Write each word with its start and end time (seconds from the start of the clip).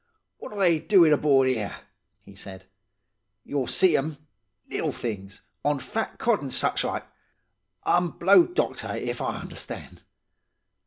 'Wot 0.39 0.53
are 0.53 0.57
they 0.57 0.79
doin' 0.79 1.13
aboard 1.13 1.47
'ere?' 1.47 1.81
he 2.25 2.33
said. 2.33 2.65
'You'll 3.43 3.67
see 3.67 3.95
'em–little 3.95 4.91
things–on 4.93 5.77
fat 5.77 6.17
cod 6.17 6.41
an' 6.41 6.49
such 6.49 6.83
like. 6.83 7.05
I'm 7.83 8.09
blowed, 8.09 8.55
doctor, 8.55 8.95
if 8.95 9.21
I 9.21 9.39
understand. 9.39 10.01